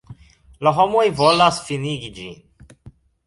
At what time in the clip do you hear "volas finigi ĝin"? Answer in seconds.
1.19-2.35